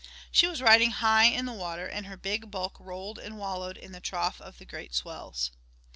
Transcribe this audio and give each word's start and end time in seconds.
She 0.31 0.47
was 0.47 0.63
riding 0.63 0.89
high 0.89 1.25
in 1.25 1.45
the 1.45 1.53
water, 1.53 1.85
and 1.85 2.07
her 2.07 2.17
big 2.17 2.49
bulk 2.49 2.75
rolled 2.79 3.19
and 3.19 3.37
wallowed 3.37 3.77
in 3.77 3.91
the 3.91 4.01
trough 4.01 4.41
of 4.41 4.57
the 4.57 4.65
great 4.65 4.95
swells. 4.95 5.51